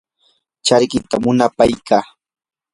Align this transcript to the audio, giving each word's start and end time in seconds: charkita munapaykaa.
charkita 0.65 1.15
munapaykaa. 1.23 2.03